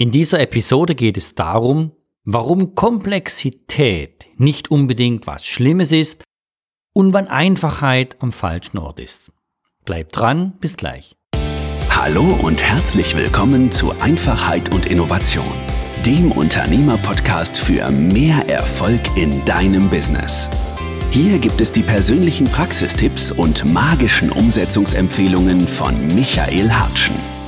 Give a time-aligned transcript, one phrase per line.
[0.00, 1.92] In dieser Episode geht es darum,
[2.24, 6.24] warum Komplexität nicht unbedingt was Schlimmes ist
[6.94, 9.30] und wann Einfachheit am falschen Ort ist.
[9.84, 11.16] Bleibt dran, bis gleich.
[11.90, 15.44] Hallo und herzlich willkommen zu Einfachheit und Innovation,
[16.06, 20.48] dem Unternehmerpodcast für mehr Erfolg in deinem Business.
[21.10, 27.39] Hier gibt es die persönlichen Praxistipps und magischen Umsetzungsempfehlungen von Michael Hartschen.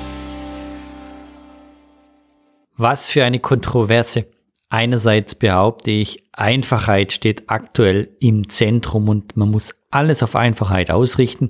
[2.83, 4.27] Was für eine Kontroverse.
[4.69, 11.47] Einerseits behaupte ich, Einfachheit steht aktuell im Zentrum und man muss alles auf Einfachheit ausrichten.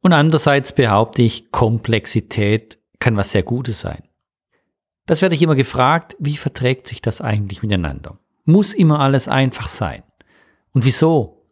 [0.00, 4.02] Und andererseits behaupte ich, Komplexität kann was sehr Gutes sein.
[5.06, 8.18] Das werde ich immer gefragt, wie verträgt sich das eigentlich miteinander?
[8.44, 10.02] Muss immer alles einfach sein?
[10.72, 11.46] Und wieso?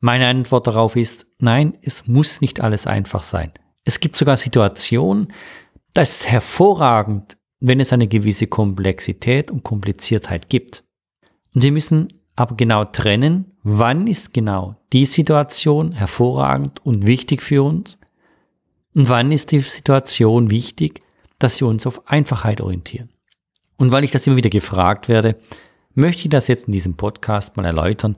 [0.00, 3.52] Meine Antwort darauf ist, nein, es muss nicht alles einfach sein.
[3.84, 5.32] Es gibt sogar Situationen,
[5.92, 10.84] da ist es hervorragend, wenn es eine gewisse Komplexität und Kompliziertheit gibt.
[11.52, 17.64] Und wir müssen aber genau trennen, wann ist genau die Situation hervorragend und wichtig für
[17.64, 17.98] uns
[18.94, 21.02] und wann ist die Situation wichtig,
[21.40, 23.08] dass wir uns auf Einfachheit orientieren.
[23.78, 25.34] Und weil ich das immer wieder gefragt werde,
[25.92, 28.16] möchte ich das jetzt in diesem Podcast mal erläutern,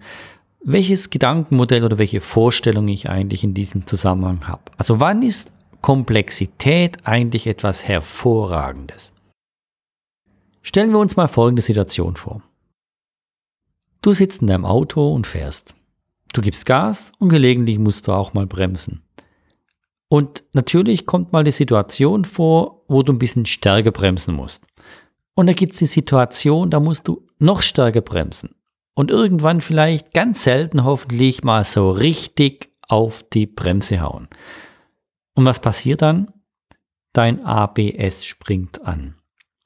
[0.62, 4.64] welches Gedankenmodell oder welche Vorstellung ich eigentlich in diesem Zusammenhang habe.
[4.76, 5.50] Also wann ist
[5.80, 9.14] Komplexität eigentlich etwas Hervorragendes?
[10.68, 12.42] Stellen wir uns mal folgende Situation vor.
[14.02, 15.74] Du sitzt in deinem Auto und fährst.
[16.34, 19.02] Du gibst Gas und gelegentlich musst du auch mal bremsen.
[20.10, 24.62] Und natürlich kommt mal die Situation vor, wo du ein bisschen stärker bremsen musst.
[25.34, 28.50] Und da gibt es die Situation, da musst du noch stärker bremsen.
[28.92, 34.28] Und irgendwann vielleicht ganz selten hoffentlich mal so richtig auf die Bremse hauen.
[35.32, 36.30] Und was passiert dann?
[37.14, 39.17] Dein ABS springt an.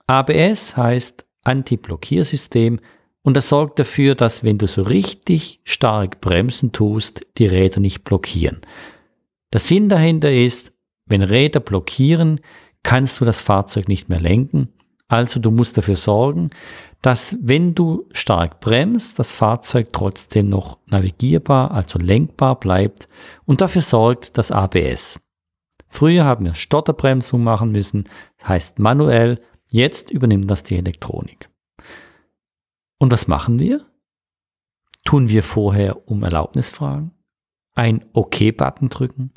[0.06, 2.80] ABS heißt Anti-Blockiersystem
[3.22, 8.04] und das sorgt dafür, dass wenn du so richtig stark bremsen tust, die Räder nicht
[8.04, 8.60] blockieren.
[9.52, 10.72] Der Sinn dahinter ist,
[11.06, 12.40] wenn Räder blockieren,
[12.82, 14.68] kannst du das Fahrzeug nicht mehr lenken.
[15.08, 16.50] Also du musst dafür sorgen,
[17.02, 23.08] dass wenn du stark bremst, das Fahrzeug trotzdem noch navigierbar, also lenkbar bleibt
[23.44, 25.20] und dafür sorgt das ABS.
[25.86, 28.08] Früher haben wir Stotterbremsung machen müssen,
[28.46, 29.40] heißt manuell,
[29.72, 31.48] Jetzt übernimmt das die Elektronik.
[32.98, 33.86] Und was machen wir?
[35.02, 37.12] Tun wir vorher um Erlaubnis fragen,
[37.74, 39.32] ein OK-Button drücken,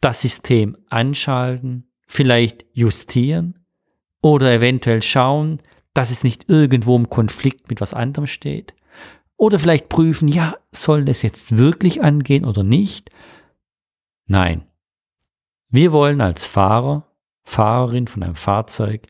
[0.00, 3.58] das System anschalten, vielleicht justieren
[4.22, 5.60] oder eventuell schauen,
[5.92, 8.74] dass es nicht irgendwo im Konflikt mit was anderem steht.
[9.36, 13.10] Oder vielleicht prüfen, ja, soll das jetzt wirklich angehen oder nicht?
[14.26, 14.66] Nein.
[15.68, 17.06] Wir wollen als Fahrer,
[17.42, 19.06] Fahrerin von einem Fahrzeug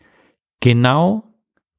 [0.61, 1.25] Genau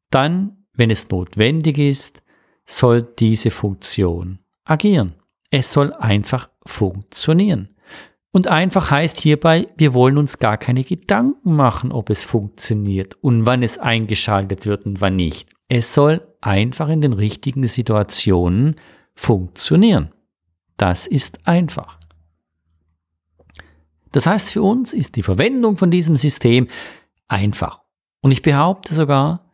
[0.09, 2.22] dann, wenn es notwendig ist,
[2.66, 5.16] soll diese Funktion agieren.
[5.51, 7.75] Es soll einfach funktionieren.
[8.31, 13.47] Und einfach heißt hierbei, wir wollen uns gar keine Gedanken machen, ob es funktioniert und
[13.47, 15.50] wann es eingeschaltet wird und wann nicht.
[15.67, 18.75] Es soll einfach in den richtigen Situationen
[19.16, 20.11] funktionieren.
[20.78, 22.00] Das ist einfach.
[24.11, 26.67] Das heißt, für uns ist die Verwendung von diesem System
[27.28, 27.78] einfach.
[28.22, 29.50] Und ich behaupte sogar,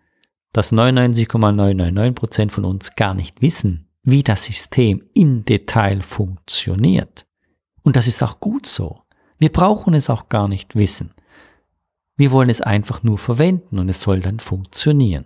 [0.53, 7.25] dass 99,999% von uns gar nicht wissen, wie das System im Detail funktioniert.
[7.83, 9.01] Und das ist auch gut so.
[9.37, 11.13] Wir brauchen es auch gar nicht wissen.
[12.15, 15.25] Wir wollen es einfach nur verwenden und es soll dann funktionieren.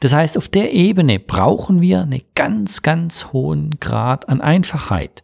[0.00, 5.22] Das heißt, auf der Ebene brauchen wir einen ganz, ganz hohen Grad an Einfachheit.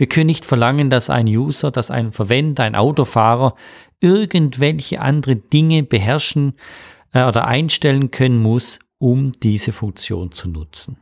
[0.00, 3.54] Wir können nicht verlangen, dass ein User, dass ein Verwender, ein Autofahrer
[4.00, 6.54] irgendwelche andere Dinge beherrschen
[7.12, 10.96] äh, oder einstellen können muss, um diese Funktion zu nutzen.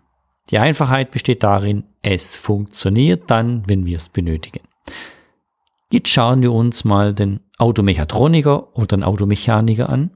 [0.50, 4.66] Die Einfachheit besteht darin, es funktioniert dann, wenn wir es benötigen.
[5.92, 10.10] Jetzt schauen wir uns mal den Automechatroniker oder den Automechaniker an.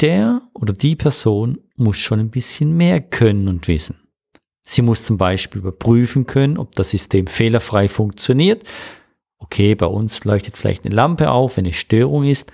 [0.00, 4.05] Der oder die Person muss schon ein bisschen mehr können und wissen.
[4.68, 8.64] Sie muss zum Beispiel überprüfen können, ob das System fehlerfrei funktioniert.
[9.38, 12.52] Okay, bei uns leuchtet vielleicht eine Lampe auf, wenn eine Störung ist,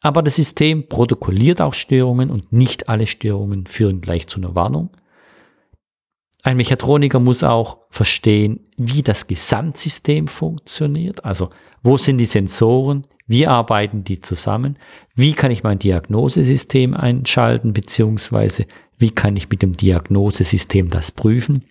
[0.00, 4.90] aber das System protokolliert auch Störungen und nicht alle Störungen führen gleich zu einer Warnung.
[6.42, 11.50] Ein Mechatroniker muss auch verstehen, wie das Gesamtsystem funktioniert, also
[11.84, 14.76] wo sind die Sensoren, wie arbeiten die zusammen,
[15.14, 18.66] wie kann ich mein Diagnosesystem einschalten, beziehungsweise
[19.02, 21.64] wie kann ich mit dem Diagnosesystem das prüfen.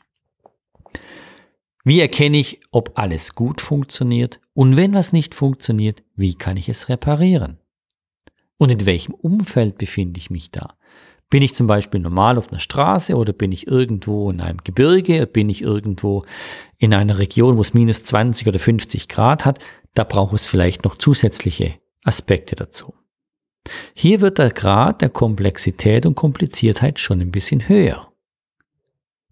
[1.83, 4.39] Wie erkenne ich, ob alles gut funktioniert?
[4.53, 7.57] Und wenn was nicht funktioniert, wie kann ich es reparieren?
[8.57, 10.75] Und in welchem Umfeld befinde ich mich da?
[11.31, 15.25] Bin ich zum Beispiel normal auf einer Straße oder bin ich irgendwo in einem Gebirge,
[15.25, 16.25] bin ich irgendwo
[16.77, 19.59] in einer Region, wo es minus 20 oder 50 Grad hat,
[19.95, 22.93] da braucht es vielleicht noch zusätzliche Aspekte dazu.
[23.93, 28.11] Hier wird der Grad der Komplexität und Kompliziertheit schon ein bisschen höher.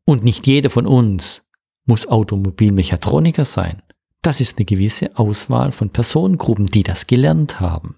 [0.06, 1.48] Und nicht jeder von uns
[1.86, 3.82] muss Automobilmechatroniker sein.
[4.22, 7.96] Das ist eine gewisse Auswahl von Personengruppen, die das gelernt haben.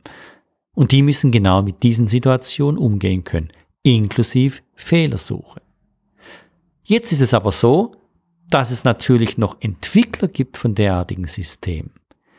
[0.74, 3.52] Und die müssen genau mit diesen Situationen umgehen können
[3.84, 5.62] inklusive Fehlersuche.
[6.84, 7.96] Jetzt ist es aber so,
[8.50, 11.92] dass es natürlich noch Entwickler gibt von derartigen Systemen.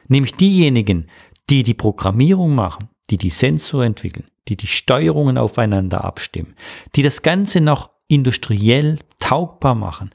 [0.08, 1.08] Nämlich diejenigen,
[1.48, 6.54] die die Programmierung machen, die die Sensor entwickeln, die die Steuerungen aufeinander abstimmen,
[6.96, 10.10] die das Ganze noch industriell taugbar machen,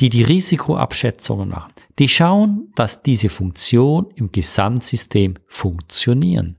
[0.00, 6.56] die die Risikoabschätzungen machen, die schauen, dass diese Funktionen im Gesamtsystem funktionieren.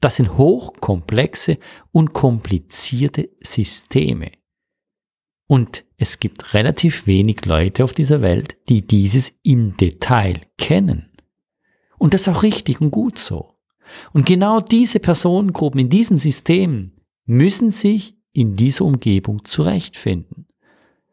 [0.00, 1.58] Das sind hochkomplexe
[1.92, 4.32] und komplizierte Systeme.
[5.46, 11.10] Und es gibt relativ wenig Leute auf dieser Welt, die dieses im Detail kennen.
[11.98, 13.57] Und das ist auch richtig und gut so.
[14.12, 16.92] Und genau diese Personengruppen in diesen Systemen
[17.26, 20.46] müssen sich in dieser Umgebung zurechtfinden.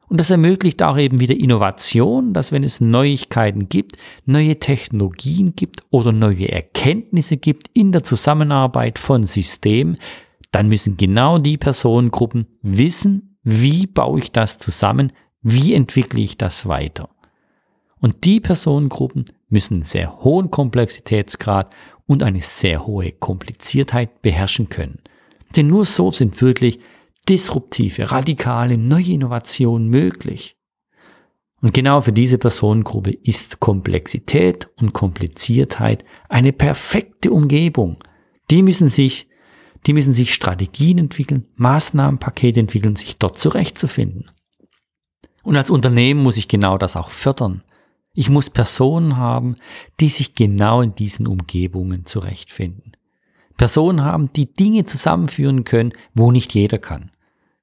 [0.08, 5.82] Und das ermöglicht auch eben wieder Innovation, dass wenn es Neuigkeiten gibt, neue Technologien gibt
[5.90, 9.98] oder neue Erkenntnisse gibt in der Zusammenarbeit von Systemen,
[10.52, 15.12] dann müssen genau die Personengruppen wissen, wie baue ich das zusammen,
[15.42, 17.10] wie entwickle ich das weiter.
[18.00, 21.74] Und die Personengruppen müssen einen sehr hohen Komplexitätsgrad
[22.08, 25.00] und eine sehr hohe Kompliziertheit beherrschen können.
[25.56, 26.80] Denn nur so sind wirklich
[27.28, 30.56] disruptive, radikale, neue Innovationen möglich.
[31.62, 37.98] Und genau für diese Personengruppe ist Komplexität und Kompliziertheit eine perfekte Umgebung.
[38.52, 39.28] Die müssen sich,
[39.88, 44.30] die müssen sich Strategien entwickeln, Maßnahmenpakete entwickeln, sich dort zurechtzufinden.
[45.42, 47.64] Und als Unternehmen muss ich genau das auch fördern.
[48.16, 49.58] Ich muss Personen haben,
[50.00, 52.94] die sich genau in diesen Umgebungen zurechtfinden.
[53.58, 57.12] Personen haben, die Dinge zusammenführen können, wo nicht jeder kann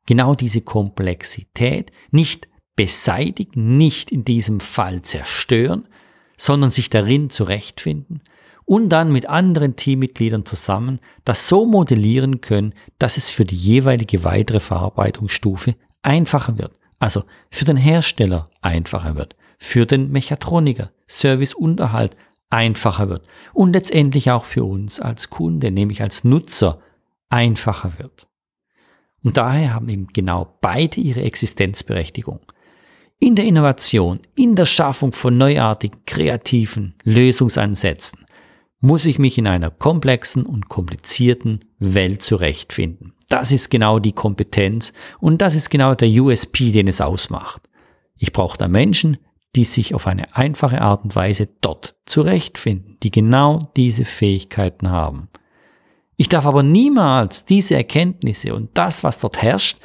[0.06, 5.88] genau diese Komplexität nicht beseitigen, nicht in diesem Fall zerstören,
[6.36, 8.22] sondern sich darin zurechtfinden
[8.64, 14.24] und dann mit anderen Teammitgliedern zusammen das so modellieren können, dass es für die jeweilige
[14.24, 16.78] weitere Verarbeitungsstufe einfacher wird.
[16.98, 22.16] Also für den Hersteller einfacher wird, für den Mechatroniker, Serviceunterhalt
[22.50, 23.24] einfacher wird
[23.54, 26.80] und letztendlich auch für uns als Kunde, nämlich als Nutzer
[27.28, 28.26] einfacher wird.
[29.22, 32.40] Und daher haben eben genau beide ihre Existenzberechtigung.
[33.20, 38.26] In der Innovation, in der Schaffung von neuartigen, kreativen Lösungsansätzen
[38.80, 43.12] muss ich mich in einer komplexen und komplizierten Welt zurechtfinden.
[43.28, 47.62] Das ist genau die Kompetenz und das ist genau der USP, den es ausmacht.
[48.18, 49.18] Ich brauche da Menschen,
[49.54, 55.28] die sich auf eine einfache Art und Weise dort zurechtfinden, die genau diese Fähigkeiten haben.
[56.16, 59.78] Ich darf aber niemals diese Erkenntnisse und das, was dort herrscht,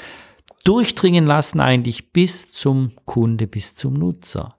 [0.63, 4.57] durchdringen lassen eigentlich bis zum Kunde, bis zum Nutzer.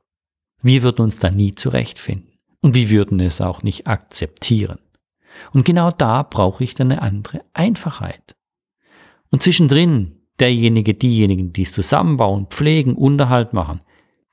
[0.63, 4.79] Wir würden uns da nie zurechtfinden und wir würden es auch nicht akzeptieren.
[5.53, 8.35] Und genau da brauche ich dann eine andere Einfachheit.
[9.31, 13.81] Und zwischendrin derjenige, diejenigen, die es zusammenbauen, pflegen, Unterhalt machen,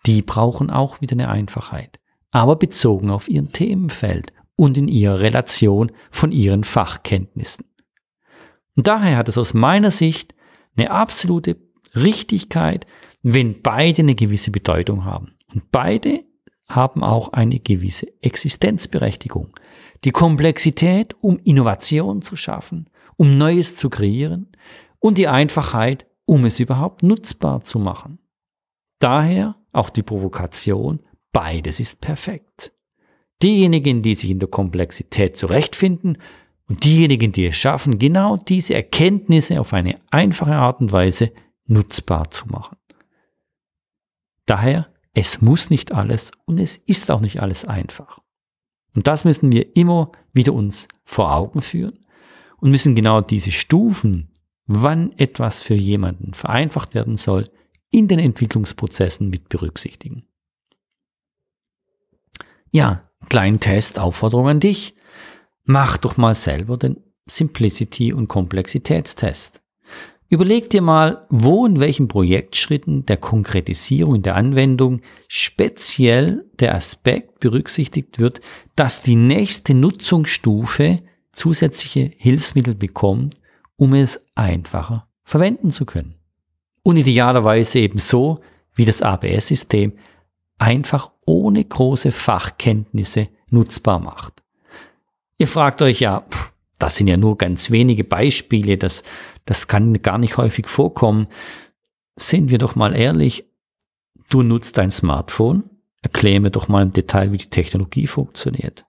[0.05, 1.99] die brauchen auch wieder eine Einfachheit,
[2.31, 7.65] aber bezogen auf ihren Themenfeld und in ihrer Relation von ihren Fachkenntnissen.
[8.75, 10.35] Und daher hat es aus meiner Sicht
[10.77, 11.57] eine absolute
[11.95, 12.85] Richtigkeit,
[13.23, 15.35] wenn beide eine gewisse Bedeutung haben.
[15.53, 16.23] Und beide
[16.67, 19.57] haben auch eine gewisse Existenzberechtigung.
[20.03, 24.51] Die Komplexität, um Innovation zu schaffen, um Neues zu kreieren
[24.99, 28.19] und die Einfachheit, um es überhaupt nutzbar zu machen.
[28.99, 30.99] Daher auch die Provokation,
[31.31, 32.71] beides ist perfekt.
[33.41, 36.17] Diejenigen, die sich in der Komplexität zurechtfinden
[36.67, 41.31] und diejenigen, die es schaffen, genau diese Erkenntnisse auf eine einfache Art und Weise
[41.65, 42.77] nutzbar zu machen.
[44.45, 48.19] Daher, es muss nicht alles und es ist auch nicht alles einfach.
[48.93, 51.99] Und das müssen wir immer wieder uns vor Augen führen
[52.57, 54.31] und müssen genau diese Stufen,
[54.65, 57.49] wann etwas für jemanden vereinfacht werden soll,
[57.95, 60.27] in den Entwicklungsprozessen mit berücksichtigen.
[62.71, 64.95] Ja, kleinen Test, Aufforderung an dich.
[65.63, 69.61] Mach doch mal selber den Simplicity- und Komplexitätstest.
[70.27, 78.19] Überleg dir mal, wo in welchen Projektschritten der Konkretisierung der Anwendung speziell der Aspekt berücksichtigt
[78.19, 78.41] wird,
[78.75, 83.35] dass die nächste Nutzungsstufe zusätzliche Hilfsmittel bekommt,
[83.77, 86.15] um es einfacher verwenden zu können.
[86.85, 88.41] Und idealerweise eben so,
[88.75, 89.93] wie das ABS-System
[90.59, 94.43] einfach ohne große Fachkenntnisse nutzbar macht.
[95.39, 96.27] Ihr fragt euch ja,
[96.77, 99.01] das sind ja nur ganz wenige Beispiele, das,
[99.45, 101.25] das kann gar nicht häufig vorkommen.
[102.17, 103.45] Sind wir doch mal ehrlich,
[104.29, 105.63] du nutzt dein Smartphone,
[106.03, 108.85] erklär mir doch mal im Detail, wie die Technologie funktioniert.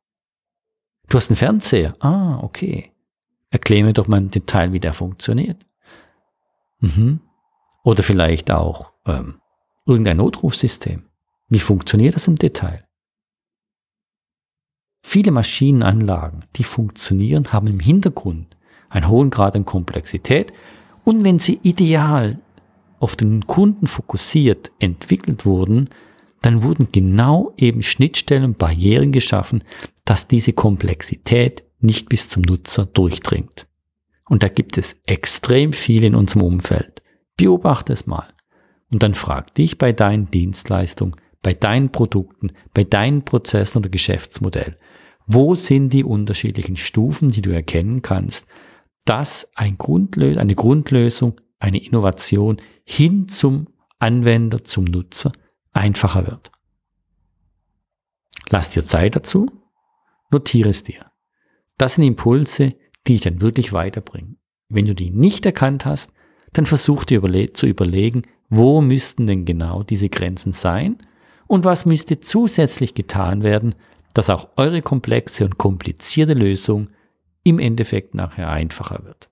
[1.08, 2.92] Du hast einen Fernseher, ah, okay.
[3.48, 5.64] Erklär mir doch mal im Detail, wie der funktioniert.
[6.80, 7.20] Mhm.
[7.86, 9.36] Oder vielleicht auch ähm,
[9.86, 11.04] irgendein Notrufsystem.
[11.48, 12.84] Wie funktioniert das im Detail?
[15.04, 18.56] Viele Maschinenanlagen, die funktionieren, haben im Hintergrund
[18.88, 20.52] einen hohen Grad an Komplexität
[21.04, 22.40] und wenn sie ideal
[22.98, 25.88] auf den Kunden fokussiert entwickelt wurden,
[26.42, 29.62] dann wurden genau eben Schnittstellen und Barrieren geschaffen,
[30.04, 33.68] dass diese Komplexität nicht bis zum Nutzer durchdringt.
[34.28, 37.00] Und da gibt es extrem viel in unserem Umfeld.
[37.36, 38.32] Beobachte es mal.
[38.90, 44.78] Und dann frag dich bei deinen Dienstleistungen, bei deinen Produkten, bei deinen Prozessen oder Geschäftsmodell,
[45.26, 48.48] wo sind die unterschiedlichen Stufen, die du erkennen kannst,
[49.04, 55.32] dass ein Grundlö eine Grundlösung, eine Innovation hin zum Anwender, zum Nutzer
[55.72, 56.50] einfacher wird.
[58.50, 59.50] Lass dir Zeit dazu,
[60.30, 61.10] notiere es dir.
[61.78, 62.74] Das sind Impulse,
[63.06, 64.38] die dich dann wirklich weiterbringen.
[64.68, 66.12] Wenn du die nicht erkannt hast,
[66.56, 70.98] dann versuch dir überle zu überlegen, wo müssten denn genau diese Grenzen sein
[71.46, 73.74] und was müsste zusätzlich getan werden,
[74.14, 76.90] dass auch eure komplexe und komplizierte Lösung
[77.42, 79.28] im Endeffekt nachher einfacher wird.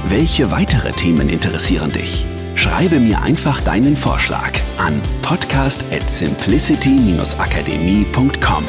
[0.08, 2.24] Welche weitere Themen interessieren dich?
[2.54, 8.64] Schreibe mir einfach deinen Vorschlag an podcast at simplicity-akademie.com.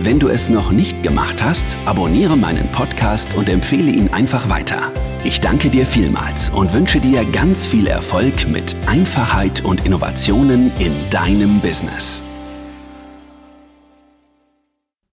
[0.00, 4.92] Wenn du es noch nicht gemacht hast, abonniere meinen Podcast und empfehle ihn einfach weiter.
[5.24, 10.92] Ich danke dir vielmals und wünsche dir ganz viel Erfolg mit Einfachheit und Innovationen in
[11.10, 12.22] deinem Business.